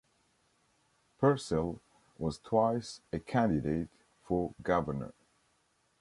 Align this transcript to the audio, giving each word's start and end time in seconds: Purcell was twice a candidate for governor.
Purcell 1.19 1.79
was 2.17 2.39
twice 2.39 3.01
a 3.13 3.19
candidate 3.19 3.89
for 4.23 4.55
governor. 4.63 5.13